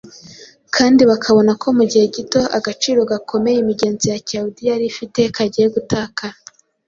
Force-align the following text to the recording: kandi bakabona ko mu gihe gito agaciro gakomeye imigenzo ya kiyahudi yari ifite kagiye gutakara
kandi 0.75 1.01
bakabona 1.11 1.51
ko 1.61 1.67
mu 1.77 1.83
gihe 1.91 2.05
gito 2.15 2.41
agaciro 2.57 2.99
gakomeye 3.11 3.57
imigenzo 3.59 4.05
ya 4.13 4.19
kiyahudi 4.25 4.61
yari 4.69 4.85
ifite 4.91 5.19
kagiye 5.35 5.67
gutakara 5.75 6.35